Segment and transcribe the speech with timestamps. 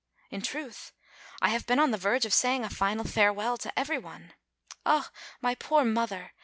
[0.31, 0.93] In truth,
[1.43, 4.33] I have been on the verge of saying a final farewell to every one.
[4.83, 6.31] Ah, my poor mother!